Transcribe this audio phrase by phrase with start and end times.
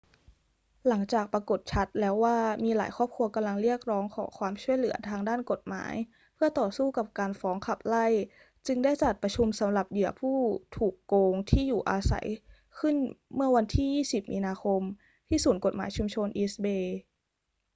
[0.87, 5.93] หลังจากปรากฎชัดแล้วว่ามีหลายครอบครัวกำลังเรียกร้องขอความช่วยเหลือทางด้านกฎหมาย
[6.35, 8.07] เพื่อต่อสู้กับการฟ้องขับไล่
[8.67, 10.37] จึงได้จัดประชุมสำหรับเหยื่อผู้
[10.75, 12.27] ถูโกงที่อยู่อาศัย
[12.79, 12.95] ขึ้น
[13.35, 13.87] เมื่อวันที่
[14.19, 14.81] 20 มีนาคม
[15.27, 16.85] ที่ศูนย์กฎหมายชุมชน east bay